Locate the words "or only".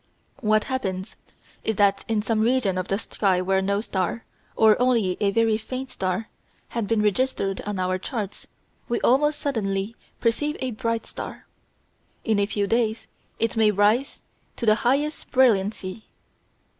4.55-5.15